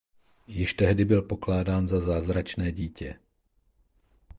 Již 0.47 0.73
tehdy 0.73 1.05
byl 1.05 1.21
pokládán 1.21 1.87
za 1.87 1.99
zázračné 1.99 2.71
dítě. 2.71 3.19